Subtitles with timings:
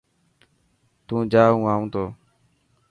[1.07, 2.05] تو جا هون آنو ٿو.